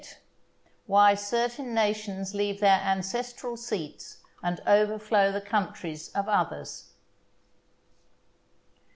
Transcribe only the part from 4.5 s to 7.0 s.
overflow the Countries of others.